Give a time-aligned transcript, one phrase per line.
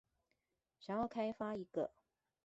[0.79, 1.91] 想要開發一個